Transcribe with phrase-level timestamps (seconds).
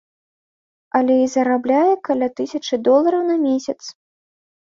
[0.99, 3.77] Але і зарабляе каля тысячы долараў на месяц.